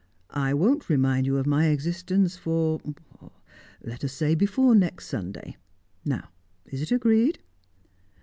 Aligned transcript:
I 0.33 0.55
won't 0.55 0.89
remind 0.89 1.27
you 1.27 1.37
of 1.37 1.45
my 1.45 1.67
existence 1.67 2.35
for 2.35 2.81
let 3.83 4.03
us 4.03 4.11
say 4.13 4.33
before 4.33 4.73
next 4.73 5.05
Sunday. 5.05 5.57
Now, 6.03 6.29
is 6.65 6.81
it 6.81 6.91
agreed?" 6.91 7.37